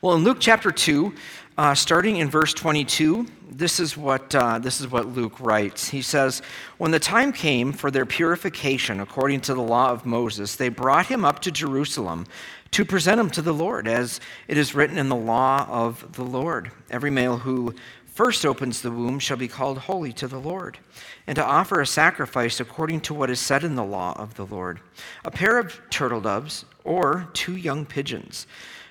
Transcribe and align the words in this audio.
Well, 0.00 0.14
in 0.14 0.22
Luke 0.22 0.36
chapter 0.38 0.70
2, 0.70 1.12
uh, 1.56 1.74
starting 1.74 2.18
in 2.18 2.30
verse 2.30 2.54
22, 2.54 3.26
this 3.50 3.80
is, 3.80 3.96
what, 3.96 4.32
uh, 4.32 4.60
this 4.60 4.80
is 4.80 4.88
what 4.88 5.08
Luke 5.08 5.40
writes. 5.40 5.88
He 5.88 6.02
says, 6.02 6.40
When 6.76 6.92
the 6.92 7.00
time 7.00 7.32
came 7.32 7.72
for 7.72 7.90
their 7.90 8.06
purification 8.06 9.00
according 9.00 9.40
to 9.40 9.54
the 9.54 9.60
law 9.60 9.90
of 9.90 10.06
Moses, 10.06 10.54
they 10.54 10.68
brought 10.68 11.06
him 11.06 11.24
up 11.24 11.40
to 11.40 11.50
Jerusalem 11.50 12.26
to 12.70 12.84
present 12.84 13.18
him 13.18 13.28
to 13.30 13.42
the 13.42 13.52
Lord, 13.52 13.88
as 13.88 14.20
it 14.46 14.56
is 14.56 14.72
written 14.72 14.98
in 14.98 15.08
the 15.08 15.16
law 15.16 15.66
of 15.68 16.12
the 16.12 16.22
Lord. 16.22 16.70
Every 16.90 17.10
male 17.10 17.38
who 17.38 17.74
first 18.06 18.46
opens 18.46 18.82
the 18.82 18.92
womb 18.92 19.18
shall 19.18 19.36
be 19.36 19.48
called 19.48 19.78
holy 19.78 20.12
to 20.12 20.28
the 20.28 20.38
Lord, 20.38 20.78
and 21.26 21.34
to 21.34 21.44
offer 21.44 21.80
a 21.80 21.86
sacrifice 21.86 22.60
according 22.60 23.00
to 23.00 23.14
what 23.14 23.30
is 23.30 23.40
said 23.40 23.64
in 23.64 23.74
the 23.74 23.82
law 23.82 24.12
of 24.16 24.36
the 24.36 24.46
Lord 24.46 24.78
a 25.24 25.32
pair 25.32 25.58
of 25.58 25.80
turtle 25.90 26.20
doves 26.20 26.64
or 26.84 27.28
two 27.32 27.56
young 27.56 27.84
pigeons. 27.84 28.46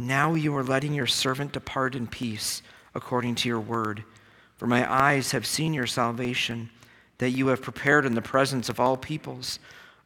now 0.00 0.34
you 0.34 0.56
are 0.56 0.64
letting 0.64 0.94
your 0.94 1.06
servant 1.06 1.52
depart 1.52 1.94
in 1.94 2.06
peace 2.06 2.62
according 2.94 3.34
to 3.36 3.48
your 3.48 3.60
word. 3.60 4.02
For 4.56 4.66
my 4.66 4.90
eyes 4.90 5.32
have 5.32 5.46
seen 5.46 5.74
your 5.74 5.86
salvation, 5.86 6.70
that 7.18 7.30
you 7.30 7.48
have 7.48 7.62
prepared 7.62 8.06
in 8.06 8.14
the 8.14 8.22
presence 8.22 8.68
of 8.68 8.80
all 8.80 8.96
peoples 8.96 9.58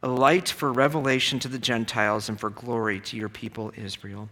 a 0.03 0.09
light 0.09 0.49
for 0.49 0.71
revelation 0.71 1.39
to 1.39 1.47
the 1.47 1.57
Gentiles 1.57 2.29
and 2.29 2.39
for 2.39 2.49
glory 2.49 2.99
to 2.99 3.17
your 3.17 3.29
people 3.29 3.71
Israel. 3.75 4.29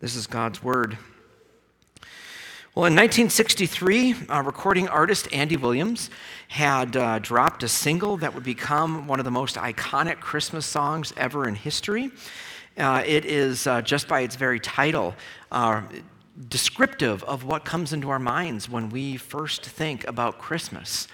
This 0.00 0.16
is 0.16 0.26
God's 0.26 0.62
word. 0.62 0.98
Well, 2.74 2.86
in 2.86 2.94
1963, 2.94 4.14
uh, 4.28 4.42
recording 4.42 4.88
artist 4.88 5.28
Andy 5.32 5.56
Williams 5.56 6.10
had 6.48 6.96
uh, 6.96 7.18
dropped 7.20 7.62
a 7.62 7.68
single 7.68 8.16
that 8.18 8.34
would 8.34 8.44
become 8.44 9.06
one 9.06 9.18
of 9.18 9.24
the 9.24 9.30
most 9.30 9.56
iconic 9.56 10.20
Christmas 10.20 10.66
songs 10.66 11.12
ever 11.16 11.46
in 11.46 11.54
history. 11.54 12.10
Uh, 12.78 13.02
it 13.04 13.26
is, 13.26 13.66
uh, 13.66 13.82
just 13.82 14.08
by 14.08 14.20
its 14.20 14.34
very 14.36 14.58
title, 14.58 15.14
uh, 15.50 15.82
descriptive 16.48 17.22
of 17.24 17.44
what 17.44 17.64
comes 17.64 17.92
into 17.92 18.08
our 18.08 18.18
minds 18.18 18.68
when 18.68 18.88
we 18.88 19.16
first 19.16 19.66
think 19.66 20.06
about 20.08 20.38
Christmas. 20.38 21.06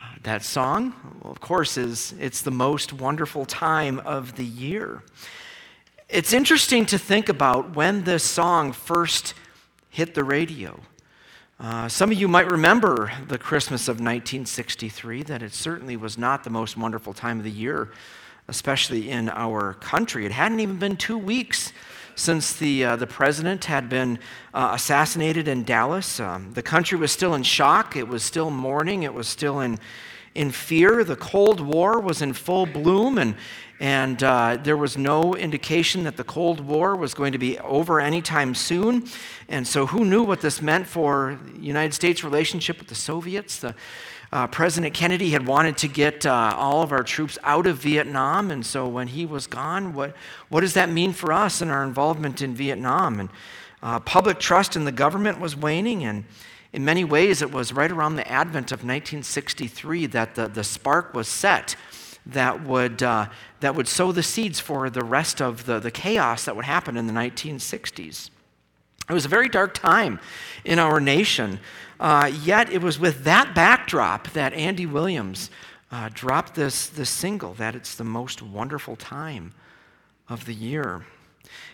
Uh, 0.00 0.06
that 0.22 0.44
song, 0.44 0.94
of 1.22 1.40
course, 1.40 1.76
is 1.76 2.14
it's 2.20 2.42
the 2.42 2.52
most 2.52 2.92
wonderful 2.92 3.44
time 3.44 3.98
of 4.00 4.36
the 4.36 4.44
year. 4.44 5.02
It's 6.08 6.32
interesting 6.32 6.86
to 6.86 6.98
think 6.98 7.28
about 7.28 7.74
when 7.74 8.04
this 8.04 8.22
song 8.22 8.70
first 8.72 9.34
hit 9.90 10.14
the 10.14 10.24
radio. 10.24 10.78
Uh, 11.58 11.88
some 11.88 12.12
of 12.12 12.18
you 12.18 12.28
might 12.28 12.50
remember 12.50 13.12
the 13.26 13.36
Christmas 13.36 13.88
of 13.88 13.96
1963, 13.96 15.24
that 15.24 15.42
it 15.42 15.52
certainly 15.52 15.96
was 15.96 16.16
not 16.16 16.44
the 16.44 16.50
most 16.50 16.76
wonderful 16.76 17.12
time 17.12 17.38
of 17.38 17.44
the 17.44 17.50
year 17.50 17.90
especially 18.50 19.08
in 19.08 19.30
our 19.30 19.74
country. 19.74 20.26
It 20.26 20.32
hadn't 20.32 20.58
even 20.58 20.76
been 20.76 20.96
two 20.96 21.16
weeks 21.16 21.72
since 22.16 22.52
the, 22.52 22.84
uh, 22.84 22.96
the 22.96 23.06
president 23.06 23.64
had 23.64 23.88
been 23.88 24.18
uh, 24.52 24.72
assassinated 24.74 25.46
in 25.48 25.62
Dallas. 25.64 26.18
Um, 26.18 26.52
the 26.52 26.62
country 26.62 26.98
was 26.98 27.12
still 27.12 27.34
in 27.34 27.44
shock, 27.44 27.96
it 27.96 28.08
was 28.08 28.22
still 28.22 28.50
mourning, 28.50 29.04
it 29.04 29.14
was 29.14 29.28
still 29.28 29.60
in, 29.60 29.78
in 30.34 30.50
fear. 30.50 31.04
The 31.04 31.16
Cold 31.16 31.60
War 31.60 32.00
was 32.00 32.20
in 32.20 32.32
full 32.32 32.66
bloom, 32.66 33.18
and, 33.18 33.36
and 33.78 34.22
uh, 34.22 34.58
there 34.60 34.76
was 34.76 34.98
no 34.98 35.34
indication 35.36 36.02
that 36.04 36.16
the 36.16 36.24
Cold 36.24 36.60
War 36.60 36.96
was 36.96 37.14
going 37.14 37.32
to 37.32 37.38
be 37.38 37.58
over 37.60 38.00
anytime 38.00 38.54
soon. 38.56 39.06
And 39.48 39.66
so, 39.66 39.86
who 39.86 40.04
knew 40.04 40.24
what 40.24 40.40
this 40.40 40.60
meant 40.60 40.88
for 40.88 41.38
the 41.54 41.60
United 41.60 41.94
States' 41.94 42.24
relationship 42.24 42.78
with 42.78 42.88
the 42.88 42.96
Soviets? 42.96 43.60
The, 43.60 43.74
uh, 44.32 44.46
President 44.46 44.94
Kennedy 44.94 45.30
had 45.30 45.46
wanted 45.46 45.76
to 45.78 45.88
get 45.88 46.24
uh, 46.24 46.54
all 46.56 46.82
of 46.82 46.92
our 46.92 47.02
troops 47.02 47.38
out 47.42 47.66
of 47.66 47.78
Vietnam, 47.78 48.50
and 48.50 48.64
so 48.64 48.86
when 48.86 49.08
he 49.08 49.26
was 49.26 49.46
gone, 49.46 49.92
what, 49.92 50.14
what 50.48 50.60
does 50.60 50.74
that 50.74 50.88
mean 50.88 51.12
for 51.12 51.32
us 51.32 51.60
and 51.60 51.70
our 51.70 51.82
involvement 51.82 52.40
in 52.40 52.54
Vietnam? 52.54 53.18
And 53.18 53.28
uh, 53.82 53.98
public 54.00 54.38
trust 54.38 54.76
in 54.76 54.84
the 54.84 54.92
government 54.92 55.40
was 55.40 55.56
waning, 55.56 56.04
and 56.04 56.24
in 56.72 56.84
many 56.84 57.02
ways, 57.02 57.42
it 57.42 57.50
was 57.50 57.72
right 57.72 57.90
around 57.90 58.14
the 58.14 58.28
advent 58.28 58.70
of 58.70 58.78
1963 58.80 60.06
that 60.06 60.36
the, 60.36 60.46
the 60.46 60.62
spark 60.62 61.12
was 61.12 61.26
set 61.26 61.74
that 62.26 62.64
would, 62.64 63.02
uh, 63.02 63.26
that 63.60 63.74
would 63.74 63.88
sow 63.88 64.12
the 64.12 64.22
seeds 64.22 64.60
for 64.60 64.88
the 64.90 65.02
rest 65.02 65.42
of 65.42 65.66
the, 65.66 65.80
the 65.80 65.90
chaos 65.90 66.44
that 66.44 66.54
would 66.54 66.66
happen 66.66 66.96
in 66.96 67.08
the 67.08 67.12
1960s. 67.12 68.30
It 69.08 69.12
was 69.12 69.24
a 69.24 69.28
very 69.28 69.48
dark 69.48 69.74
time 69.74 70.20
in 70.64 70.78
our 70.78 71.00
nation. 71.00 71.58
Uh, 72.00 72.32
yet 72.42 72.72
it 72.72 72.80
was 72.80 72.98
with 72.98 73.24
that 73.24 73.54
backdrop 73.54 74.30
that 74.30 74.54
Andy 74.54 74.86
Williams 74.86 75.50
uh, 75.92 76.08
dropped 76.14 76.54
this, 76.54 76.86
this 76.86 77.10
single 77.10 77.52
that 77.54 77.76
it's 77.76 77.94
the 77.94 78.04
most 78.04 78.40
wonderful 78.40 78.96
time 78.96 79.52
of 80.26 80.46
the 80.46 80.54
year. 80.54 81.04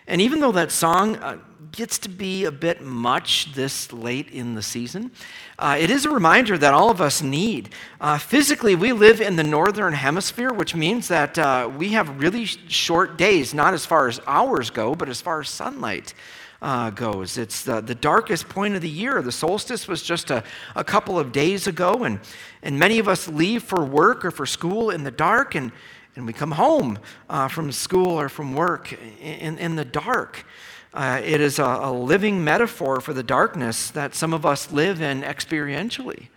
And 0.05 0.21
even 0.21 0.39
though 0.39 0.51
that 0.53 0.71
song 0.71 1.15
uh, 1.17 1.37
gets 1.71 1.97
to 1.99 2.09
be 2.09 2.45
a 2.45 2.51
bit 2.51 2.81
much 2.81 3.53
this 3.53 3.93
late 3.93 4.29
in 4.29 4.55
the 4.55 4.61
season, 4.61 5.11
uh, 5.59 5.77
it 5.79 5.89
is 5.89 6.05
a 6.05 6.09
reminder 6.09 6.57
that 6.57 6.73
all 6.73 6.89
of 6.89 6.99
us 6.99 7.21
need. 7.21 7.69
Uh, 8.01 8.17
physically, 8.17 8.75
we 8.75 8.91
live 8.91 9.21
in 9.21 9.35
the 9.35 9.43
northern 9.43 9.93
hemisphere, 9.93 10.51
which 10.51 10.75
means 10.75 11.07
that 11.07 11.37
uh, 11.37 11.69
we 11.77 11.89
have 11.89 12.21
really 12.21 12.45
short 12.45 13.17
days, 13.17 13.53
not 13.53 13.73
as 13.73 13.85
far 13.85 14.07
as 14.07 14.19
hours 14.27 14.69
go, 14.69 14.93
but 14.93 15.07
as 15.09 15.21
far 15.21 15.41
as 15.41 15.49
sunlight 15.49 16.13
uh, 16.61 16.89
goes. 16.89 17.37
It's 17.37 17.63
the, 17.63 17.81
the 17.81 17.95
darkest 17.95 18.49
point 18.49 18.75
of 18.75 18.81
the 18.81 18.89
year. 18.89 19.21
The 19.21 19.31
solstice 19.31 19.87
was 19.87 20.01
just 20.01 20.31
a, 20.31 20.43
a 20.75 20.83
couple 20.83 21.19
of 21.19 21.31
days 21.31 21.67
ago, 21.67 22.03
and, 22.03 22.19
and 22.63 22.79
many 22.79 22.99
of 22.99 23.07
us 23.07 23.27
leave 23.27 23.63
for 23.63 23.83
work 23.83 24.25
or 24.25 24.31
for 24.31 24.45
school 24.45 24.89
in 24.89 25.03
the 25.03 25.11
dark, 25.11 25.55
and, 25.55 25.71
and 26.15 26.25
we 26.25 26.33
come 26.33 26.51
home 26.51 26.99
uh, 27.29 27.47
from 27.47 27.71
school 27.71 28.19
or 28.19 28.29
from 28.29 28.55
work 28.55 28.93
in, 29.21 29.57
in 29.57 29.75
the 29.75 29.85
dark. 29.85 30.45
Uh, 30.93 31.21
it 31.23 31.41
is 31.41 31.59
a, 31.59 31.63
a 31.63 31.91
living 31.91 32.43
metaphor 32.43 33.01
for 33.01 33.13
the 33.13 33.23
darkness 33.23 33.91
that 33.91 34.15
some 34.15 34.33
of 34.33 34.45
us 34.45 34.71
live 34.71 35.01
in 35.01 35.21
experientially. 35.21 36.27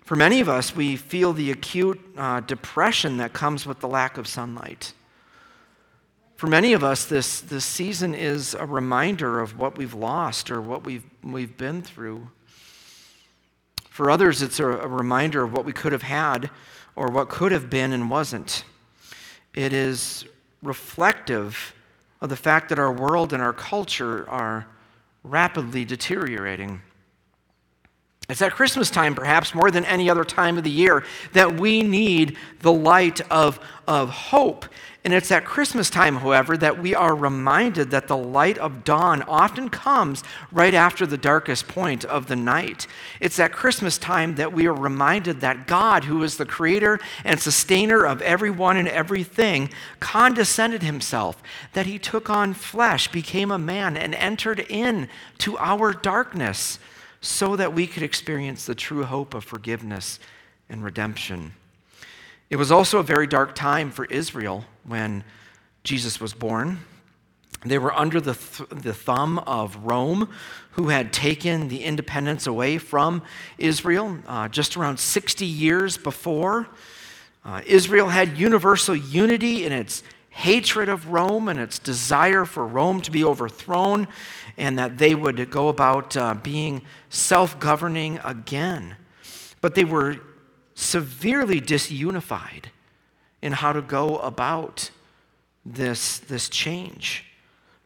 For 0.00 0.16
many 0.16 0.40
of 0.40 0.48
us, 0.48 0.74
we 0.74 0.96
feel 0.96 1.32
the 1.32 1.52
acute 1.52 2.00
uh, 2.16 2.40
depression 2.40 3.18
that 3.18 3.32
comes 3.32 3.64
with 3.64 3.78
the 3.78 3.86
lack 3.86 4.18
of 4.18 4.26
sunlight. 4.26 4.92
For 6.40 6.46
many 6.46 6.72
of 6.72 6.82
us, 6.82 7.04
this, 7.04 7.42
this 7.42 7.66
season 7.66 8.14
is 8.14 8.54
a 8.54 8.64
reminder 8.64 9.40
of 9.40 9.58
what 9.58 9.76
we've 9.76 9.92
lost 9.92 10.50
or 10.50 10.62
what 10.62 10.86
we've, 10.86 11.04
we've 11.22 11.54
been 11.54 11.82
through. 11.82 12.30
For 13.90 14.10
others, 14.10 14.40
it's 14.40 14.58
a, 14.58 14.66
a 14.66 14.86
reminder 14.86 15.42
of 15.42 15.52
what 15.52 15.66
we 15.66 15.74
could 15.74 15.92
have 15.92 16.00
had 16.00 16.48
or 16.96 17.08
what 17.08 17.28
could 17.28 17.52
have 17.52 17.68
been 17.68 17.92
and 17.92 18.08
wasn't. 18.10 18.64
It 19.52 19.74
is 19.74 20.24
reflective 20.62 21.74
of 22.22 22.30
the 22.30 22.36
fact 22.36 22.70
that 22.70 22.78
our 22.78 22.90
world 22.90 23.34
and 23.34 23.42
our 23.42 23.52
culture 23.52 24.26
are 24.30 24.66
rapidly 25.22 25.84
deteriorating. 25.84 26.80
It's 28.30 28.42
at 28.42 28.52
Christmas 28.52 28.90
time, 28.90 29.14
perhaps 29.14 29.54
more 29.54 29.70
than 29.70 29.84
any 29.84 30.08
other 30.08 30.24
time 30.24 30.58
of 30.58 30.64
the 30.64 30.70
year, 30.70 31.04
that 31.32 31.58
we 31.58 31.82
need 31.82 32.36
the 32.60 32.72
light 32.72 33.20
of, 33.30 33.58
of 33.86 34.10
hope 34.10 34.66
and 35.02 35.14
it's 35.14 35.32
at 35.32 35.46
Christmas 35.46 35.88
time, 35.88 36.16
however, 36.16 36.58
that 36.58 36.78
we 36.78 36.94
are 36.94 37.14
reminded 37.14 37.90
that 37.90 38.06
the 38.06 38.16
light 38.18 38.58
of 38.58 38.84
dawn 38.84 39.22
often 39.22 39.70
comes 39.70 40.22
right 40.52 40.74
after 40.74 41.06
the 41.06 41.16
darkest 41.16 41.68
point 41.68 42.04
of 42.04 42.26
the 42.26 42.36
night. 42.36 42.86
It's 43.18 43.38
at 43.38 43.50
Christmas 43.50 43.96
time 43.96 44.34
that 44.34 44.52
we 44.52 44.66
are 44.66 44.74
reminded 44.74 45.40
that 45.40 45.66
God, 45.66 46.04
who 46.04 46.22
is 46.22 46.36
the 46.36 46.44
creator 46.44 47.00
and 47.24 47.40
sustainer 47.40 48.04
of 48.04 48.20
everyone 48.20 48.76
and 48.76 48.88
everything, 48.88 49.70
condescended 50.00 50.82
himself, 50.82 51.42
that 51.72 51.86
he 51.86 51.98
took 51.98 52.28
on 52.28 52.52
flesh, 52.52 53.08
became 53.08 53.50
a 53.50 53.58
man, 53.58 53.96
and 53.96 54.14
entered 54.14 54.60
into 54.60 55.56
our 55.56 55.94
darkness 55.94 56.78
so 57.20 57.56
that 57.56 57.74
we 57.74 57.86
could 57.86 58.02
experience 58.02 58.64
the 58.66 58.74
true 58.74 59.04
hope 59.04 59.34
of 59.34 59.44
forgiveness 59.44 60.18
and 60.68 60.82
redemption. 60.82 61.52
It 62.48 62.56
was 62.56 62.72
also 62.72 62.98
a 62.98 63.02
very 63.02 63.26
dark 63.26 63.54
time 63.54 63.90
for 63.90 64.06
Israel 64.06 64.64
when 64.84 65.22
Jesus 65.84 66.20
was 66.20 66.32
born. 66.32 66.80
They 67.64 67.78
were 67.78 67.92
under 67.92 68.20
the, 68.20 68.34
th- 68.34 68.68
the 68.70 68.94
thumb 68.94 69.38
of 69.40 69.76
Rome, 69.76 70.30
who 70.72 70.88
had 70.88 71.12
taken 71.12 71.68
the 71.68 71.84
independence 71.84 72.46
away 72.46 72.78
from 72.78 73.22
Israel 73.58 74.18
uh, 74.26 74.48
just 74.48 74.76
around 74.76 74.98
60 74.98 75.44
years 75.44 75.98
before. 75.98 76.68
Uh, 77.44 77.60
Israel 77.66 78.08
had 78.08 78.38
universal 78.38 78.96
unity 78.96 79.66
in 79.66 79.72
its 79.72 80.02
hatred 80.30 80.88
of 80.88 81.08
Rome 81.08 81.48
and 81.48 81.60
its 81.60 81.78
desire 81.78 82.44
for 82.44 82.66
Rome 82.66 83.00
to 83.02 83.10
be 83.10 83.24
overthrown, 83.24 84.08
and 84.56 84.78
that 84.78 84.98
they 84.98 85.14
would 85.14 85.50
go 85.50 85.68
about 85.68 86.16
uh, 86.16 86.34
being 86.34 86.82
self 87.08 87.58
governing 87.60 88.18
again. 88.24 88.96
But 89.60 89.74
they 89.74 89.84
were 89.84 90.16
severely 90.74 91.60
disunified 91.60 92.66
in 93.42 93.52
how 93.52 93.72
to 93.72 93.82
go 93.82 94.18
about 94.18 94.90
this, 95.64 96.18
this 96.18 96.48
change. 96.48 97.24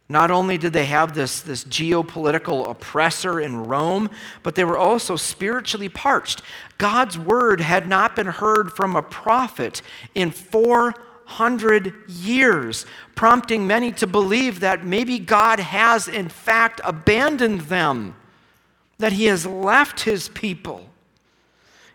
Not 0.09 0.31
only 0.31 0.59
did 0.59 0.75
they 0.75 0.85
have 0.85 1.15
this, 1.15 1.41
this 1.41 1.65
geopolitical 1.65 2.69
oppressor 2.69 3.41
in 3.41 3.65
Rome, 3.65 4.11
but 4.43 4.55
they 4.55 4.65
were 4.65 4.77
also 4.77 5.17
spiritually 5.17 5.89
parched. 5.89 6.43
God's 6.77 7.19
word 7.19 7.61
had 7.61 7.89
not 7.89 8.15
been 8.15 8.27
heard 8.27 8.73
from 8.73 8.95
a 8.95 9.03
prophet 9.03 9.81
in 10.15 10.31
400 11.27 11.95
years, 12.09 12.87
prompting 13.15 13.67
many 13.67 13.93
to 13.93 14.07
believe 14.07 14.61
that 14.61 14.85
maybe 14.85 15.19
God 15.19 15.59
has, 15.59 16.07
in 16.07 16.29
fact, 16.29 16.81
abandoned 16.85 17.63
them, 17.63 18.15
that 18.99 19.13
he 19.13 19.27
has 19.27 19.47
left 19.47 20.01
his 20.01 20.29
people. 20.29 20.89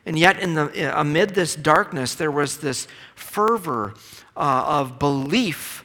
And 0.05 0.17
yet, 0.17 0.39
in 0.39 0.55
the, 0.55 0.99
amid 0.99 1.35
this 1.35 1.55
darkness, 1.55 2.15
there 2.15 2.31
was 2.31 2.57
this 2.57 2.87
fervor 3.15 3.93
uh, 4.35 4.63
of 4.65 4.97
belief 4.97 5.83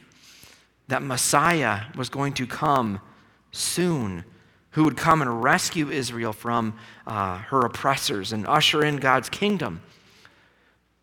that 0.87 1.03
Messiah 1.03 1.83
was 1.95 2.09
going 2.09 2.33
to 2.33 2.47
come 2.47 2.99
soon, 3.51 4.23
who 4.71 4.83
would 4.83 4.97
come 4.97 5.21
and 5.21 5.43
rescue 5.43 5.89
Israel 5.89 6.33
from 6.33 6.77
uh, 7.05 7.37
her 7.37 7.61
oppressors 7.61 8.33
and 8.33 8.47
usher 8.47 8.83
in 8.83 8.97
God's 8.97 9.29
kingdom. 9.29 9.81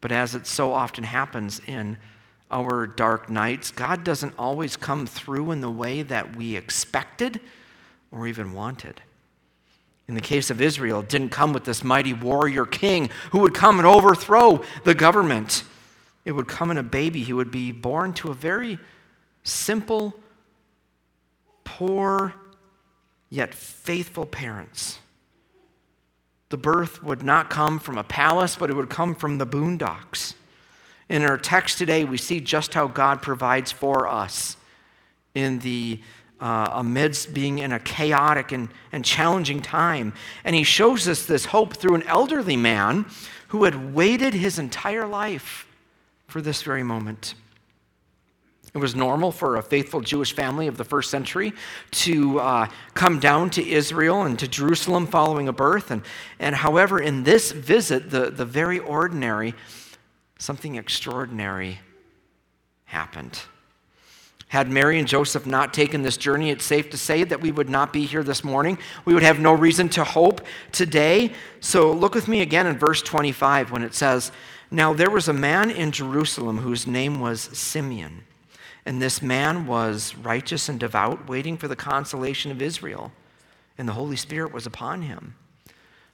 But 0.00 0.10
as 0.10 0.34
it 0.34 0.46
so 0.46 0.72
often 0.72 1.04
happens 1.04 1.60
in 1.66 1.96
our 2.52 2.86
dark 2.86 3.30
nights, 3.30 3.70
God 3.70 4.04
doesn't 4.04 4.34
always 4.38 4.76
come 4.76 5.06
through 5.06 5.50
in 5.50 5.60
the 5.60 5.70
way 5.70 6.02
that 6.02 6.36
we 6.36 6.56
expected 6.56 7.40
or 8.10 8.28
even 8.28 8.52
wanted. 8.52 9.00
In 10.08 10.14
the 10.14 10.20
case 10.20 10.50
of 10.50 10.60
Israel, 10.60 11.00
it 11.00 11.08
didn't 11.08 11.30
come 11.30 11.52
with 11.52 11.64
this 11.64 11.82
mighty 11.82 12.12
warrior 12.12 12.66
king 12.66 13.08
who 13.30 13.38
would 13.38 13.54
come 13.54 13.78
and 13.78 13.86
overthrow 13.86 14.62
the 14.84 14.94
government. 14.94 15.64
It 16.24 16.32
would 16.32 16.48
come 16.48 16.70
in 16.70 16.78
a 16.78 16.82
baby 16.82 17.24
who 17.24 17.36
would 17.36 17.50
be 17.50 17.72
born 17.72 18.12
to 18.14 18.30
a 18.30 18.34
very 18.34 18.78
simple, 19.42 20.14
poor, 21.64 22.34
yet 23.30 23.54
faithful 23.54 24.26
parents. 24.26 24.98
The 26.50 26.58
birth 26.58 27.02
would 27.02 27.22
not 27.22 27.48
come 27.48 27.78
from 27.78 27.96
a 27.96 28.04
palace, 28.04 28.56
but 28.56 28.68
it 28.68 28.74
would 28.74 28.90
come 28.90 29.14
from 29.14 29.38
the 29.38 29.46
boondocks. 29.46 30.34
In 31.12 31.24
our 31.24 31.36
text 31.36 31.76
today, 31.76 32.04
we 32.04 32.16
see 32.16 32.40
just 32.40 32.72
how 32.72 32.86
God 32.86 33.20
provides 33.20 33.70
for 33.70 34.08
us 34.08 34.56
in 35.34 35.58
the 35.58 36.00
uh, 36.40 36.70
amidst 36.72 37.34
being 37.34 37.58
in 37.58 37.70
a 37.70 37.78
chaotic 37.78 38.50
and, 38.50 38.70
and 38.92 39.04
challenging 39.04 39.60
time. 39.60 40.14
And 40.42 40.56
he 40.56 40.62
shows 40.62 41.06
us 41.06 41.26
this 41.26 41.44
hope 41.44 41.76
through 41.76 41.96
an 41.96 42.02
elderly 42.04 42.56
man 42.56 43.04
who 43.48 43.64
had 43.64 43.94
waited 43.94 44.32
his 44.32 44.58
entire 44.58 45.06
life 45.06 45.66
for 46.28 46.40
this 46.40 46.62
very 46.62 46.82
moment. 46.82 47.34
It 48.72 48.78
was 48.78 48.96
normal 48.96 49.32
for 49.32 49.56
a 49.56 49.62
faithful 49.62 50.00
Jewish 50.00 50.34
family 50.34 50.66
of 50.66 50.78
the 50.78 50.84
first 50.84 51.10
century 51.10 51.52
to 51.90 52.40
uh, 52.40 52.68
come 52.94 53.20
down 53.20 53.50
to 53.50 53.68
Israel 53.68 54.22
and 54.22 54.38
to 54.38 54.48
Jerusalem 54.48 55.06
following 55.06 55.46
a 55.46 55.52
birth. 55.52 55.90
And, 55.90 56.04
and 56.38 56.54
however, 56.54 56.98
in 56.98 57.24
this 57.24 57.52
visit, 57.52 58.08
the, 58.08 58.30
the 58.30 58.46
very 58.46 58.78
ordinary, 58.78 59.54
something 60.42 60.74
extraordinary 60.74 61.78
happened. 62.84 63.40
Had 64.48 64.68
Mary 64.68 64.98
and 64.98 65.06
Joseph 65.06 65.46
not 65.46 65.72
taken 65.72 66.02
this 66.02 66.16
journey, 66.16 66.50
it's 66.50 66.64
safe 66.64 66.90
to 66.90 66.98
say 66.98 67.22
that 67.24 67.40
we 67.40 67.52
would 67.52 67.70
not 67.70 67.92
be 67.92 68.04
here 68.04 68.24
this 68.24 68.42
morning. 68.42 68.76
We 69.04 69.14
would 69.14 69.22
have 69.22 69.38
no 69.38 69.52
reason 69.52 69.88
to 69.90 70.04
hope 70.04 70.42
today. 70.72 71.32
So 71.60 71.92
look 71.92 72.14
with 72.14 72.26
me 72.26 72.40
again 72.40 72.66
in 72.66 72.76
verse 72.76 73.00
25 73.02 73.70
when 73.70 73.82
it 73.82 73.94
says, 73.94 74.32
Now 74.70 74.92
there 74.92 75.10
was 75.10 75.28
a 75.28 75.32
man 75.32 75.70
in 75.70 75.92
Jerusalem 75.92 76.58
whose 76.58 76.88
name 76.88 77.20
was 77.20 77.42
Simeon. 77.56 78.24
And 78.84 79.00
this 79.00 79.22
man 79.22 79.66
was 79.68 80.16
righteous 80.16 80.68
and 80.68 80.78
devout, 80.78 81.28
waiting 81.28 81.56
for 81.56 81.68
the 81.68 81.76
consolation 81.76 82.50
of 82.50 82.60
Israel. 82.60 83.12
And 83.78 83.88
the 83.88 83.92
Holy 83.92 84.16
Spirit 84.16 84.52
was 84.52 84.66
upon 84.66 85.02
him. 85.02 85.36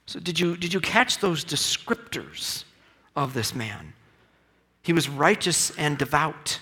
So, 0.05 0.19
did 0.19 0.39
you, 0.39 0.55
did 0.55 0.71
you 0.71 0.79
catch 0.79 1.17
those 1.17 1.43
descriptors 1.43 2.63
of 3.15 3.33
this 3.33 3.53
man? 3.55 3.93
He 4.81 4.93
was 4.93 5.09
righteous 5.09 5.71
and 5.77 5.97
devout. 5.97 6.59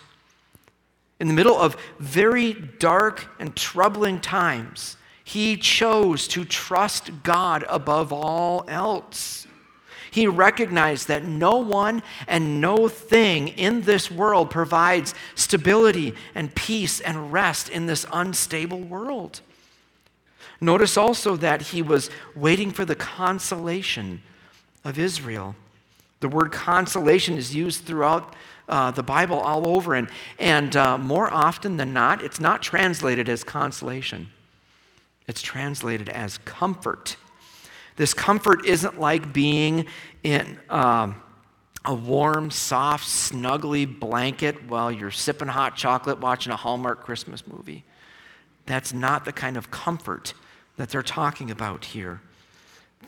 In 1.19 1.27
the 1.27 1.33
middle 1.33 1.57
of 1.57 1.77
very 1.99 2.53
dark 2.53 3.27
and 3.39 3.55
troubling 3.55 4.19
times, 4.19 4.97
he 5.23 5.57
chose 5.57 6.27
to 6.29 6.45
trust 6.45 7.23
God 7.23 7.65
above 7.67 8.13
all 8.13 8.63
else. 8.67 9.47
He 10.09 10.25
recognized 10.25 11.09
that 11.09 11.25
no 11.25 11.57
one 11.57 12.01
and 12.27 12.61
no 12.61 12.87
thing 12.87 13.49
in 13.49 13.81
this 13.81 14.09
world 14.09 14.49
provides 14.49 15.13
stability 15.35 16.13
and 16.33 16.55
peace 16.55 16.99
and 17.01 17.31
rest 17.31 17.69
in 17.69 17.87
this 17.87 18.05
unstable 18.11 18.79
world. 18.79 19.41
Notice 20.61 20.97
also 20.97 21.35
that 21.35 21.61
he 21.61 21.81
was 21.81 22.09
waiting 22.35 22.71
for 22.71 22.85
the 22.85 22.95
consolation 22.95 24.23
of 24.83 24.97
Israel. 24.97 25.55
The 26.19 26.27
word 26.27 26.51
consolation 26.51 27.37
is 27.37 27.53
used 27.55 27.85
throughout 27.85 28.35
uh, 28.67 28.91
the 28.91 29.03
Bible 29.03 29.39
all 29.39 29.67
over, 29.67 29.93
and, 29.95 30.09
and 30.39 30.75
uh, 30.75 30.97
more 30.97 31.31
often 31.31 31.77
than 31.77 31.93
not, 31.93 32.23
it's 32.23 32.39
not 32.39 32.61
translated 32.61 33.29
as 33.29 33.43
consolation, 33.43 34.29
it's 35.27 35.41
translated 35.41 36.09
as 36.09 36.37
comfort. 36.39 37.17
This 37.95 38.13
comfort 38.13 38.65
isn't 38.65 38.99
like 38.99 39.33
being 39.33 39.87
in 40.23 40.59
um, 40.69 41.21
a 41.83 41.93
warm, 41.93 42.51
soft, 42.51 43.05
snuggly 43.05 43.87
blanket 43.99 44.67
while 44.67 44.91
you're 44.91 45.09
sipping 45.11 45.47
hot 45.47 45.75
chocolate 45.75 46.19
watching 46.19 46.51
a 46.51 46.55
Hallmark 46.55 47.03
Christmas 47.03 47.47
movie. 47.47 47.83
That's 48.65 48.93
not 48.93 49.25
the 49.25 49.31
kind 49.31 49.57
of 49.57 49.71
comfort 49.71 50.33
that 50.75 50.89
they're 50.89 51.01
talking 51.01 51.49
about 51.49 51.85
here. 51.85 52.21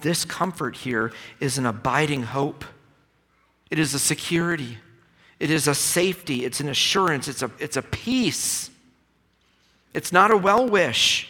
This 0.02 0.26
comfort 0.26 0.78
here 0.78 1.12
is 1.40 1.58
an 1.58 1.66
abiding 1.66 2.24
hope, 2.24 2.64
it 3.70 3.80
is 3.80 3.94
a 3.94 4.00
security, 4.00 4.78
it 5.40 5.50
is 5.52 5.68
a 5.68 5.76
safety, 5.76 6.46
it's 6.46 6.60
an 6.60 6.70
assurance, 6.70 7.28
it's 7.28 7.42
a, 7.42 7.52
it's 7.60 7.78
a 7.78 7.82
peace. 7.82 8.70
It's 9.94 10.12
not 10.12 10.32
a 10.32 10.38
well 10.38 10.68
wish. 10.68 11.28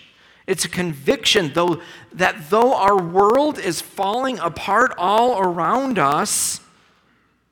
It's 0.47 0.65
a 0.65 0.69
conviction 0.69 1.51
though 1.53 1.81
that 2.13 2.49
though 2.49 2.73
our 2.73 2.97
world 2.99 3.59
is 3.59 3.81
falling 3.81 4.39
apart 4.39 4.93
all 4.97 5.39
around 5.39 5.99
us, 5.99 6.59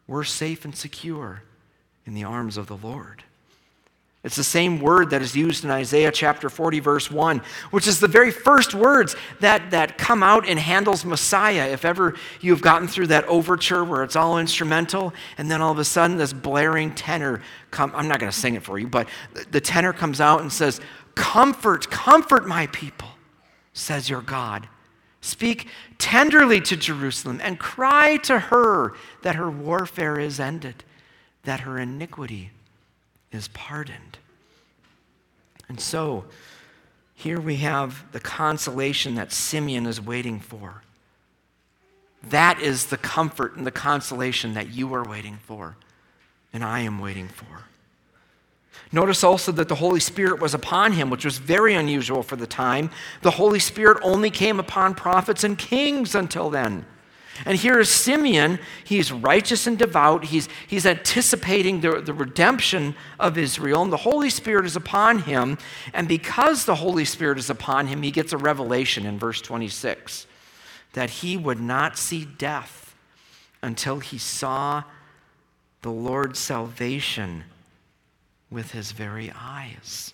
we're 0.07 0.23
safe 0.23 0.65
and 0.65 0.75
secure 0.75 1.43
in 2.05 2.13
the 2.13 2.23
arms 2.23 2.57
of 2.57 2.67
the 2.67 2.77
Lord. 2.77 3.23
It's 4.27 4.35
the 4.35 4.43
same 4.43 4.81
word 4.81 5.11
that 5.11 5.21
is 5.21 5.37
used 5.37 5.63
in 5.63 5.71
Isaiah 5.71 6.11
chapter 6.11 6.49
40, 6.49 6.81
verse 6.81 7.09
1, 7.09 7.41
which 7.71 7.87
is 7.87 8.01
the 8.01 8.09
very 8.09 8.29
first 8.29 8.75
words 8.75 9.15
that, 9.39 9.71
that 9.71 9.97
come 9.97 10.21
out 10.21 10.45
in 10.45 10.57
Handel's 10.57 11.05
Messiah. 11.05 11.69
If 11.69 11.85
ever 11.85 12.13
you've 12.41 12.61
gotten 12.61 12.89
through 12.89 13.07
that 13.07 13.23
overture 13.29 13.85
where 13.85 14.03
it's 14.03 14.17
all 14.17 14.37
instrumental, 14.37 15.13
and 15.37 15.49
then 15.49 15.61
all 15.61 15.71
of 15.71 15.79
a 15.79 15.85
sudden 15.85 16.17
this 16.17 16.33
blaring 16.33 16.93
tenor 16.93 17.41
come, 17.71 17.93
I'm 17.95 18.09
not 18.09 18.19
going 18.19 18.29
to 18.29 18.37
sing 18.37 18.55
it 18.55 18.63
for 18.63 18.77
you, 18.77 18.89
but 18.89 19.07
the 19.51 19.61
tenor 19.61 19.93
comes 19.93 20.19
out 20.19 20.41
and 20.41 20.51
says, 20.51 20.81
Comfort, 21.15 21.89
comfort 21.89 22.45
my 22.45 22.67
people, 22.67 23.07
says 23.71 24.09
your 24.09 24.21
God. 24.21 24.67
Speak 25.21 25.69
tenderly 25.99 26.59
to 26.59 26.75
Jerusalem 26.75 27.39
and 27.41 27.57
cry 27.57 28.17
to 28.23 28.39
her 28.39 28.93
that 29.21 29.37
her 29.37 29.49
warfare 29.49 30.19
is 30.19 30.37
ended, 30.37 30.83
that 31.43 31.61
her 31.61 31.79
iniquity 31.79 32.51
is 33.31 33.47
pardoned. 33.49 34.17
And 35.69 35.79
so, 35.79 36.25
here 37.13 37.39
we 37.39 37.57
have 37.57 38.05
the 38.11 38.19
consolation 38.19 39.15
that 39.15 39.31
Simeon 39.31 39.85
is 39.85 39.99
waiting 39.99 40.39
for. 40.39 40.83
That 42.23 42.61
is 42.61 42.87
the 42.87 42.97
comfort 42.97 43.55
and 43.55 43.65
the 43.65 43.71
consolation 43.71 44.53
that 44.53 44.69
you 44.69 44.93
are 44.93 45.03
waiting 45.03 45.39
for, 45.45 45.77
and 46.53 46.63
I 46.63 46.81
am 46.81 46.99
waiting 46.99 47.27
for. 47.27 47.65
Notice 48.91 49.23
also 49.23 49.51
that 49.53 49.67
the 49.67 49.75
Holy 49.75 49.99
Spirit 49.99 50.39
was 50.39 50.53
upon 50.53 50.93
him, 50.93 51.09
which 51.09 51.25
was 51.25 51.39
very 51.39 51.73
unusual 51.73 52.23
for 52.23 52.35
the 52.35 52.47
time. 52.47 52.89
The 53.21 53.31
Holy 53.31 53.59
Spirit 53.59 53.97
only 54.01 54.29
came 54.29 54.59
upon 54.59 54.95
prophets 54.95 55.43
and 55.43 55.57
kings 55.57 56.15
until 56.15 56.49
then. 56.49 56.85
And 57.45 57.57
here 57.57 57.79
is 57.79 57.89
Simeon. 57.89 58.59
He's 58.83 59.11
righteous 59.11 59.67
and 59.67 59.77
devout. 59.77 60.25
He's, 60.25 60.49
he's 60.67 60.85
anticipating 60.85 61.81
the, 61.81 62.01
the 62.01 62.13
redemption 62.13 62.95
of 63.19 63.37
Israel, 63.37 63.83
and 63.83 63.91
the 63.91 63.97
Holy 63.97 64.29
Spirit 64.29 64.65
is 64.65 64.75
upon 64.75 65.19
him. 65.19 65.57
And 65.93 66.07
because 66.07 66.65
the 66.65 66.75
Holy 66.75 67.05
Spirit 67.05 67.37
is 67.37 67.49
upon 67.49 67.87
him, 67.87 68.01
he 68.01 68.11
gets 68.11 68.33
a 68.33 68.37
revelation 68.37 69.05
in 69.05 69.19
verse 69.19 69.41
26 69.41 70.27
that 70.93 71.09
he 71.09 71.37
would 71.37 71.59
not 71.59 71.97
see 71.97 72.25
death 72.25 72.95
until 73.61 73.99
he 73.99 74.17
saw 74.17 74.83
the 75.81 75.91
Lord's 75.91 76.39
salvation 76.39 77.43
with 78.49 78.71
his 78.71 78.91
very 78.93 79.31
eyes. 79.35 80.13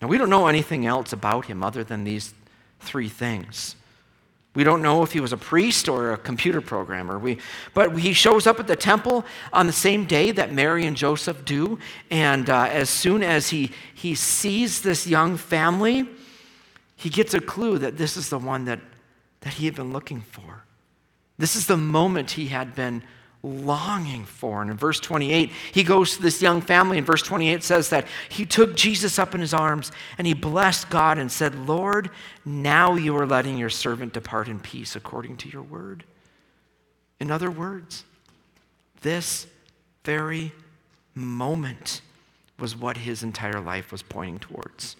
Now, 0.00 0.08
we 0.08 0.18
don't 0.18 0.30
know 0.30 0.46
anything 0.46 0.86
else 0.86 1.12
about 1.12 1.46
him 1.46 1.62
other 1.62 1.84
than 1.84 2.04
these 2.04 2.34
three 2.80 3.08
things. 3.08 3.76
We 4.58 4.64
don't 4.64 4.82
know 4.82 5.04
if 5.04 5.12
he 5.12 5.20
was 5.20 5.32
a 5.32 5.36
priest 5.36 5.88
or 5.88 6.10
a 6.10 6.18
computer 6.18 6.60
programmer. 6.60 7.16
We, 7.16 7.38
but 7.74 7.96
he 7.96 8.12
shows 8.12 8.44
up 8.44 8.58
at 8.58 8.66
the 8.66 8.74
temple 8.74 9.24
on 9.52 9.68
the 9.68 9.72
same 9.72 10.04
day 10.04 10.32
that 10.32 10.52
Mary 10.52 10.84
and 10.84 10.96
Joseph 10.96 11.44
do. 11.44 11.78
And 12.10 12.50
uh, 12.50 12.64
as 12.64 12.90
soon 12.90 13.22
as 13.22 13.50
he, 13.50 13.70
he 13.94 14.16
sees 14.16 14.82
this 14.82 15.06
young 15.06 15.36
family, 15.36 16.08
he 16.96 17.08
gets 17.08 17.34
a 17.34 17.40
clue 17.40 17.78
that 17.78 17.98
this 17.98 18.16
is 18.16 18.30
the 18.30 18.38
one 18.40 18.64
that, 18.64 18.80
that 19.42 19.52
he 19.52 19.66
had 19.66 19.76
been 19.76 19.92
looking 19.92 20.22
for. 20.22 20.64
This 21.38 21.54
is 21.54 21.68
the 21.68 21.76
moment 21.76 22.32
he 22.32 22.48
had 22.48 22.74
been 22.74 23.04
longing 23.42 24.24
for. 24.24 24.62
And 24.62 24.70
in 24.70 24.76
verse 24.76 25.00
28, 25.00 25.52
he 25.72 25.84
goes 25.84 26.16
to 26.16 26.22
this 26.22 26.42
young 26.42 26.60
family. 26.60 26.98
In 26.98 27.04
verse 27.04 27.22
28 27.22 27.62
says 27.62 27.90
that 27.90 28.06
he 28.28 28.44
took 28.44 28.76
Jesus 28.76 29.18
up 29.18 29.34
in 29.34 29.40
his 29.40 29.54
arms 29.54 29.92
and 30.16 30.26
he 30.26 30.34
blessed 30.34 30.90
God 30.90 31.18
and 31.18 31.30
said, 31.30 31.54
Lord, 31.54 32.10
now 32.44 32.94
you 32.94 33.16
are 33.16 33.26
letting 33.26 33.56
your 33.56 33.70
servant 33.70 34.12
depart 34.12 34.48
in 34.48 34.58
peace 34.58 34.96
according 34.96 35.36
to 35.38 35.48
your 35.48 35.62
word. 35.62 36.04
In 37.20 37.30
other 37.30 37.50
words, 37.50 38.04
this 39.02 39.46
very 40.04 40.52
moment 41.14 42.00
was 42.58 42.76
what 42.76 42.96
his 42.96 43.22
entire 43.22 43.60
life 43.60 43.92
was 43.92 44.02
pointing 44.02 44.38
towards. 44.38 44.96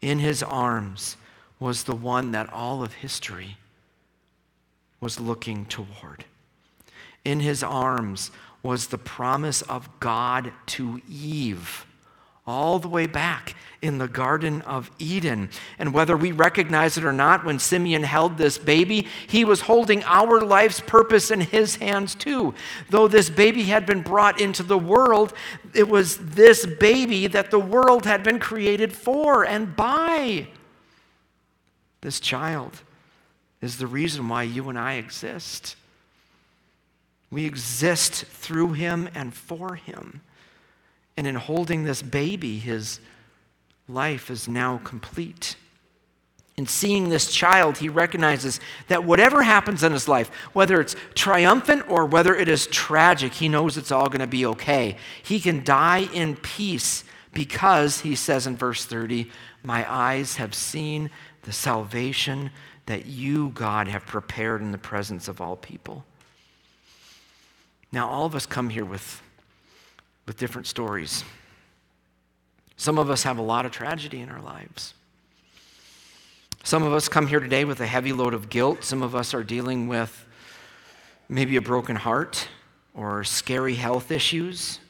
In 0.00 0.18
his 0.18 0.42
arms 0.42 1.16
was 1.58 1.84
the 1.84 1.94
one 1.94 2.32
that 2.32 2.52
all 2.52 2.82
of 2.82 2.94
history 2.94 3.58
was 5.00 5.20
looking 5.20 5.66
toward 5.66 6.24
in 7.26 7.40
his 7.40 7.62
arms 7.62 8.30
was 8.62 8.86
the 8.86 8.98
promise 8.98 9.62
of 9.62 9.88
God 10.00 10.52
to 10.66 11.00
Eve 11.10 11.84
all 12.46 12.78
the 12.78 12.88
way 12.88 13.06
back 13.06 13.56
in 13.82 13.98
the 13.98 14.06
Garden 14.06 14.62
of 14.62 14.90
Eden. 15.00 15.50
And 15.78 15.92
whether 15.92 16.16
we 16.16 16.30
recognize 16.30 16.96
it 16.96 17.04
or 17.04 17.12
not, 17.12 17.44
when 17.44 17.58
Simeon 17.58 18.04
held 18.04 18.38
this 18.38 18.56
baby, 18.56 19.08
he 19.26 19.44
was 19.44 19.62
holding 19.62 20.04
our 20.04 20.40
life's 20.40 20.80
purpose 20.80 21.32
in 21.32 21.40
his 21.40 21.76
hands 21.76 22.14
too. 22.14 22.54
Though 22.88 23.08
this 23.08 23.28
baby 23.28 23.64
had 23.64 23.84
been 23.84 24.02
brought 24.02 24.40
into 24.40 24.62
the 24.62 24.78
world, 24.78 25.32
it 25.74 25.88
was 25.88 26.18
this 26.18 26.64
baby 26.64 27.26
that 27.26 27.50
the 27.50 27.58
world 27.58 28.06
had 28.06 28.22
been 28.22 28.38
created 28.38 28.92
for 28.92 29.44
and 29.44 29.74
by. 29.74 30.46
This 32.00 32.20
child 32.20 32.82
is 33.60 33.78
the 33.78 33.88
reason 33.88 34.28
why 34.28 34.44
you 34.44 34.68
and 34.68 34.78
I 34.78 34.94
exist. 34.94 35.74
We 37.30 37.44
exist 37.44 38.24
through 38.24 38.74
him 38.74 39.08
and 39.14 39.34
for 39.34 39.74
him. 39.74 40.22
And 41.16 41.26
in 41.26 41.34
holding 41.34 41.84
this 41.84 42.02
baby, 42.02 42.58
his 42.58 43.00
life 43.88 44.30
is 44.30 44.48
now 44.48 44.78
complete. 44.84 45.56
In 46.56 46.66
seeing 46.66 47.08
this 47.08 47.30
child, 47.30 47.78
he 47.78 47.88
recognizes 47.88 48.60
that 48.88 49.04
whatever 49.04 49.42
happens 49.42 49.82
in 49.82 49.92
his 49.92 50.08
life, 50.08 50.30
whether 50.54 50.80
it's 50.80 50.96
triumphant 51.14 51.88
or 51.88 52.06
whether 52.06 52.34
it 52.34 52.48
is 52.48 52.66
tragic, 52.68 53.34
he 53.34 53.48
knows 53.48 53.76
it's 53.76 53.92
all 53.92 54.08
going 54.08 54.20
to 54.20 54.26
be 54.26 54.46
okay. 54.46 54.96
He 55.22 55.38
can 55.38 55.64
die 55.64 56.08
in 56.14 56.36
peace 56.36 57.04
because, 57.34 58.00
he 58.00 58.14
says 58.14 58.46
in 58.46 58.56
verse 58.56 58.86
30, 58.86 59.30
My 59.62 59.90
eyes 59.90 60.36
have 60.36 60.54
seen 60.54 61.10
the 61.42 61.52
salvation 61.52 62.50
that 62.86 63.04
you, 63.04 63.50
God, 63.50 63.88
have 63.88 64.06
prepared 64.06 64.62
in 64.62 64.72
the 64.72 64.78
presence 64.78 65.28
of 65.28 65.42
all 65.42 65.56
people. 65.56 66.04
Now, 67.92 68.08
all 68.08 68.26
of 68.26 68.34
us 68.34 68.46
come 68.46 68.68
here 68.68 68.84
with, 68.84 69.22
with 70.26 70.36
different 70.36 70.66
stories. 70.66 71.24
Some 72.76 72.98
of 72.98 73.10
us 73.10 73.22
have 73.22 73.38
a 73.38 73.42
lot 73.42 73.64
of 73.64 73.72
tragedy 73.72 74.20
in 74.20 74.28
our 74.28 74.40
lives. 74.40 74.94
Some 76.62 76.82
of 76.82 76.92
us 76.92 77.08
come 77.08 77.26
here 77.26 77.40
today 77.40 77.64
with 77.64 77.80
a 77.80 77.86
heavy 77.86 78.12
load 78.12 78.34
of 78.34 78.48
guilt. 78.48 78.84
Some 78.84 79.02
of 79.02 79.14
us 79.14 79.32
are 79.32 79.44
dealing 79.44 79.88
with 79.88 80.26
maybe 81.28 81.56
a 81.56 81.62
broken 81.62 81.96
heart 81.96 82.48
or 82.92 83.24
scary 83.24 83.76
health 83.76 84.10
issues. 84.10 84.80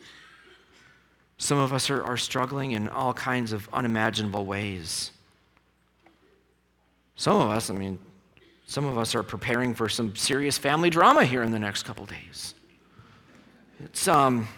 Some 1.39 1.59
of 1.59 1.73
us 1.73 1.91
are, 1.91 2.03
are 2.03 2.17
struggling 2.17 2.73
in 2.73 2.89
all 2.89 3.13
kinds 3.13 3.53
of 3.53 3.69
unimaginable 3.73 4.47
ways. 4.47 5.11
Some 7.15 7.41
of 7.41 7.51
us, 7.51 7.71
I 7.71 7.75
mean, 7.75 7.99
some 8.67 8.85
of 8.85 8.99
us 8.99 9.15
are 9.15 9.23
preparing 9.23 9.75
for 9.75 9.89
some 9.89 10.17
serious 10.17 10.59
family 10.59 10.91
drama 10.91 11.25
here 11.25 11.43
in 11.43 11.53
the 11.53 11.59
next 11.59 11.85
couple 11.85 12.05
days. 12.05 12.55
It's 13.85 14.09
um, 14.09 14.49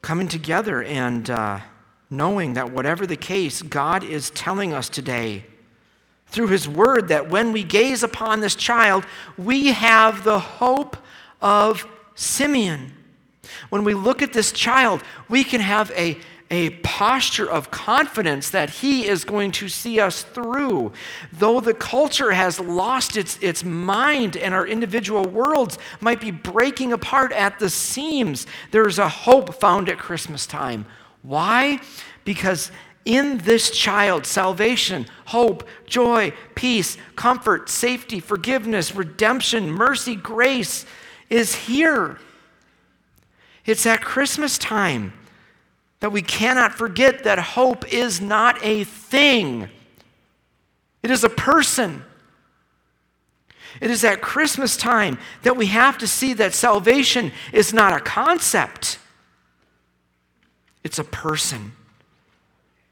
coming 0.00 0.28
together 0.28 0.82
and 0.82 1.28
uh, 1.28 1.60
knowing 2.08 2.54
that 2.54 2.72
whatever 2.72 3.06
the 3.06 3.16
case, 3.16 3.60
God 3.60 4.02
is 4.02 4.30
telling 4.30 4.72
us 4.72 4.88
today 4.88 5.44
through 6.28 6.48
His 6.48 6.66
Word 6.66 7.08
that 7.08 7.28
when 7.28 7.52
we 7.52 7.64
gaze 7.64 8.02
upon 8.02 8.40
this 8.40 8.54
child, 8.54 9.04
we 9.36 9.72
have 9.72 10.24
the 10.24 10.38
hope 10.38 10.96
of 11.42 11.86
Simeon. 12.14 12.94
When 13.68 13.84
we 13.84 13.92
look 13.92 14.22
at 14.22 14.32
this 14.32 14.50
child, 14.50 15.02
we 15.28 15.44
can 15.44 15.60
have 15.60 15.90
a 15.90 16.18
a 16.52 16.68
posture 16.82 17.50
of 17.50 17.70
confidence 17.70 18.50
that 18.50 18.68
He 18.68 19.08
is 19.08 19.24
going 19.24 19.52
to 19.52 19.68
see 19.70 19.98
us 19.98 20.22
through. 20.22 20.92
Though 21.32 21.60
the 21.60 21.72
culture 21.72 22.32
has 22.32 22.60
lost 22.60 23.16
its, 23.16 23.38
its 23.40 23.64
mind 23.64 24.36
and 24.36 24.52
our 24.52 24.66
individual 24.66 25.24
worlds 25.24 25.78
might 26.00 26.20
be 26.20 26.30
breaking 26.30 26.92
apart 26.92 27.32
at 27.32 27.58
the 27.58 27.70
seams, 27.70 28.46
there's 28.70 28.98
a 28.98 29.08
hope 29.08 29.54
found 29.54 29.88
at 29.88 29.98
Christmas 29.98 30.46
time. 30.46 30.84
Why? 31.22 31.80
Because 32.24 32.70
in 33.06 33.38
this 33.38 33.70
child, 33.70 34.26
salvation, 34.26 35.06
hope, 35.24 35.66
joy, 35.86 36.34
peace, 36.54 36.98
comfort, 37.16 37.70
safety, 37.70 38.20
forgiveness, 38.20 38.94
redemption, 38.94 39.70
mercy, 39.70 40.16
grace 40.16 40.84
is 41.30 41.54
here. 41.54 42.18
It's 43.64 43.86
at 43.86 44.02
Christmas 44.02 44.58
time 44.58 45.14
that 46.02 46.10
we 46.10 46.20
cannot 46.20 46.74
forget 46.74 47.22
that 47.22 47.38
hope 47.38 47.92
is 47.94 48.20
not 48.20 48.58
a 48.60 48.82
thing, 48.82 49.68
it 51.00 51.12
is 51.12 51.22
a 51.22 51.28
person. 51.28 52.02
It 53.80 53.88
is 53.90 54.02
at 54.04 54.20
Christmas 54.20 54.76
time 54.76 55.16
that 55.44 55.56
we 55.56 55.66
have 55.66 55.96
to 55.98 56.06
see 56.08 56.34
that 56.34 56.54
salvation 56.54 57.30
is 57.52 57.72
not 57.72 57.92
a 57.92 58.00
concept, 58.00 58.98
it's 60.82 60.98
a 60.98 61.04
person. 61.04 61.70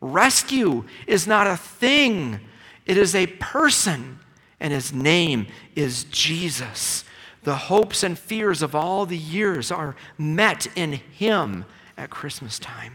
Rescue 0.00 0.84
is 1.08 1.26
not 1.26 1.48
a 1.48 1.56
thing, 1.56 2.38
it 2.86 2.96
is 2.96 3.16
a 3.16 3.26
person, 3.26 4.20
and 4.60 4.72
his 4.72 4.92
name 4.92 5.48
is 5.74 6.04
Jesus. 6.04 7.04
The 7.42 7.56
hopes 7.56 8.04
and 8.04 8.16
fears 8.16 8.62
of 8.62 8.76
all 8.76 9.04
the 9.04 9.18
years 9.18 9.72
are 9.72 9.96
met 10.16 10.68
in 10.76 10.92
him 10.92 11.64
at 12.00 12.10
Christmas 12.10 12.58
time. 12.58 12.94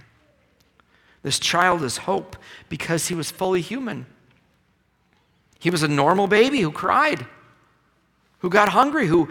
This 1.22 1.40
child 1.40 1.84
is 1.84 1.98
hope 1.98 2.36
because 2.70 3.08
he 3.08 3.16
was 3.16 3.32
fully 3.32 3.62
human. 3.62 4.08
He 5.60 5.70
was 5.70 5.84
a 5.84 5.88
normal 5.88 6.28
baby 6.28 6.62
who 6.62 6.72
cried, 6.72 7.26
who 8.40 8.50
got 8.50 8.70
hungry, 8.70 9.08
who 9.08 9.30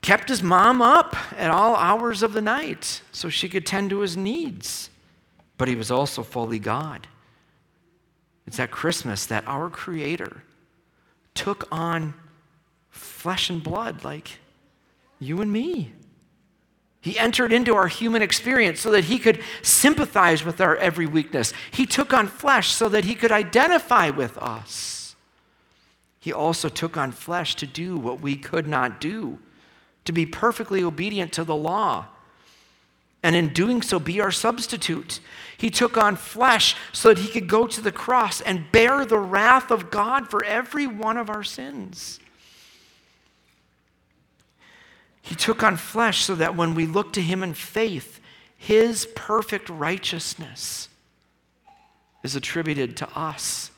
kept 0.00 0.28
his 0.28 0.42
mom 0.42 0.80
up 0.80 1.16
at 1.36 1.50
all 1.50 1.76
hours 1.76 2.22
of 2.22 2.32
the 2.32 2.40
night 2.40 3.02
so 3.12 3.28
she 3.28 3.48
could 3.48 3.66
tend 3.66 3.90
to 3.90 4.00
his 4.00 4.16
needs. 4.16 4.90
But 5.58 5.68
he 5.68 5.74
was 5.74 5.90
also 5.90 6.22
fully 6.22 6.58
God. 6.58 7.06
It's 8.46 8.58
at 8.58 8.70
Christmas 8.70 9.26
that 9.26 9.46
our 9.46 9.68
Creator 9.68 10.42
took 11.34 11.68
on 11.70 12.14
flesh 12.90 13.50
and 13.50 13.62
blood 13.62 14.04
like 14.04 14.38
you 15.18 15.40
and 15.40 15.52
me. 15.52 15.92
He 17.08 17.18
entered 17.18 17.54
into 17.54 17.74
our 17.74 17.88
human 17.88 18.20
experience 18.20 18.80
so 18.82 18.90
that 18.90 19.04
he 19.04 19.18
could 19.18 19.42
sympathize 19.62 20.44
with 20.44 20.60
our 20.60 20.76
every 20.76 21.06
weakness. 21.06 21.54
He 21.70 21.86
took 21.86 22.12
on 22.12 22.26
flesh 22.26 22.68
so 22.68 22.86
that 22.90 23.06
he 23.06 23.14
could 23.14 23.32
identify 23.32 24.10
with 24.10 24.36
us. 24.36 25.16
He 26.20 26.34
also 26.34 26.68
took 26.68 26.98
on 26.98 27.12
flesh 27.12 27.54
to 27.54 27.66
do 27.66 27.96
what 27.96 28.20
we 28.20 28.36
could 28.36 28.68
not 28.68 29.00
do, 29.00 29.38
to 30.04 30.12
be 30.12 30.26
perfectly 30.26 30.84
obedient 30.84 31.32
to 31.32 31.44
the 31.44 31.56
law, 31.56 32.08
and 33.22 33.34
in 33.34 33.54
doing 33.54 33.80
so, 33.80 33.98
be 33.98 34.20
our 34.20 34.30
substitute. 34.30 35.20
He 35.56 35.70
took 35.70 35.96
on 35.96 36.14
flesh 36.14 36.76
so 36.92 37.08
that 37.08 37.22
he 37.22 37.28
could 37.28 37.48
go 37.48 37.66
to 37.66 37.80
the 37.80 37.90
cross 37.90 38.42
and 38.42 38.70
bear 38.70 39.06
the 39.06 39.18
wrath 39.18 39.70
of 39.70 39.90
God 39.90 40.28
for 40.28 40.44
every 40.44 40.86
one 40.86 41.16
of 41.16 41.30
our 41.30 41.42
sins. 41.42 42.20
He 45.22 45.34
took 45.34 45.62
on 45.62 45.76
flesh 45.76 46.22
so 46.22 46.34
that 46.34 46.56
when 46.56 46.74
we 46.74 46.86
look 46.86 47.12
to 47.14 47.22
him 47.22 47.42
in 47.42 47.54
faith, 47.54 48.20
his 48.56 49.06
perfect 49.14 49.68
righteousness 49.68 50.88
is 52.22 52.34
attributed 52.34 52.96
to 52.98 53.08
us. 53.18 53.70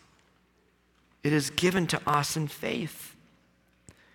It 1.23 1.33
is 1.33 1.51
given 1.51 1.87
to 1.89 2.01
us 2.09 2.37
in 2.37 2.49
faith. 2.49 3.10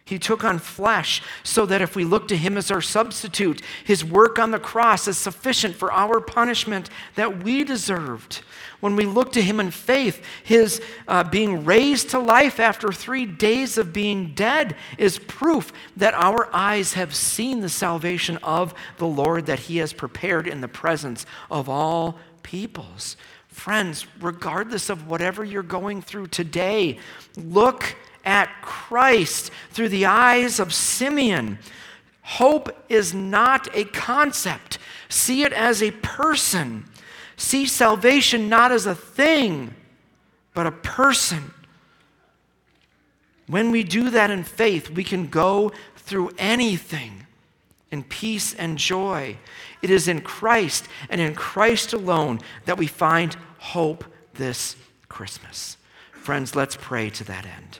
He 0.06 0.20
took 0.20 0.44
on 0.44 0.60
flesh 0.60 1.24
so 1.42 1.66
that 1.66 1.82
if 1.82 1.96
we 1.96 2.06
look 2.06 2.28
to 2.28 2.38
him 2.38 2.58
as 2.58 2.70
our 2.70 2.82
substitute, 2.82 3.64
his 3.84 4.06
work 4.06 4.38
on 4.38 4.52
the 4.52 4.60
cross 4.60 5.08
is 5.08 5.18
sufficient 5.18 5.76
for 5.76 5.92
our 5.92 6.22
punishment 6.22 6.92
that 7.16 7.44
we 7.44 7.64
deserved. 7.64 8.42
When 8.82 8.96
we 8.96 9.06
look 9.06 9.32
to 9.32 9.42
him 9.42 9.60
in 9.60 9.72
faith, 9.72 10.24
his 10.44 10.80
uh, 11.08 11.24
being 11.24 11.66
raised 11.66 12.12
to 12.12 12.20
life 12.20 12.60
after 12.60 12.92
three 12.92 13.26
days 13.26 13.80
of 13.80 13.94
being 13.94 14.36
dead 14.36 14.76
is 15.00 15.18
proof 15.18 15.74
that 15.98 16.14
our 16.14 16.54
eyes 16.54 16.94
have 16.94 17.16
seen 17.16 17.62
the 17.62 17.70
salvation 17.70 18.38
of 18.44 18.76
the 18.98 19.08
Lord 19.08 19.48
that 19.48 19.62
he 19.62 19.78
has 19.78 19.92
prepared 19.92 20.48
in 20.48 20.62
the 20.62 20.68
presence 20.68 21.26
of 21.50 21.68
all 21.68 22.20
peoples. 22.44 23.18
Friends, 23.56 24.06
regardless 24.20 24.90
of 24.90 25.08
whatever 25.08 25.44
you're 25.44 25.64
going 25.64 26.02
through 26.02 26.28
today, 26.28 27.00
look 27.38 27.96
at 28.26 28.50
Christ 28.62 29.50
through 29.72 29.90
the 29.90 30.06
eyes 30.06 30.60
of 30.60 30.74
Simeon. 30.74 31.58
Hope 32.22 32.70
is 32.90 33.14
not 33.14 33.70
a 33.74 33.86
concept, 33.86 34.78
see 35.08 35.44
it 35.44 35.54
as 35.54 35.82
a 35.82 35.92
person. 35.92 36.84
See 37.38 37.66
salvation 37.66 38.50
not 38.50 38.74
as 38.74 38.86
a 38.86 38.94
thing, 38.94 39.74
but 40.54 40.68
a 40.68 40.72
person. 40.72 41.52
When 43.48 43.72
we 43.72 43.84
do 43.84 44.10
that 44.10 44.32
in 44.32 44.44
faith, 44.44 44.90
we 44.90 45.06
can 45.06 45.28
go 45.28 45.72
through 45.96 46.32
anything 46.38 47.25
in 47.96 48.04
peace 48.04 48.54
and 48.54 48.78
joy. 48.78 49.38
It 49.82 49.90
is 49.90 50.10
in 50.10 50.20
Christ 50.20 50.90
and 51.10 51.22
in 51.22 51.34
Christ 51.34 51.94
alone 51.94 52.42
that 52.66 52.78
we 52.78 52.88
find 52.88 53.38
hope 53.58 54.04
this 54.34 54.76
Christmas. 55.08 55.78
Friends, 56.12 56.58
let's 56.58 56.76
pray 56.76 57.10
to 57.12 57.24
that 57.24 57.46
end. 57.46 57.80